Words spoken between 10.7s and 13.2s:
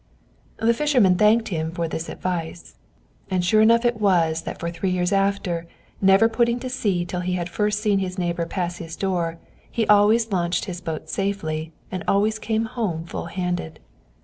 boat safely, and always came home